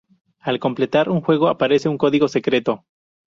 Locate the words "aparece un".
1.47-1.99